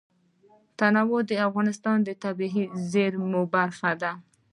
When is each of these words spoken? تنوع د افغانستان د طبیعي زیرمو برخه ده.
تنوع 0.79 1.21
د 1.27 1.31
افغانستان 1.47 1.97
د 2.03 2.09
طبیعي 2.23 2.63
زیرمو 2.91 3.41
برخه 3.55 3.91
ده. 4.01 4.11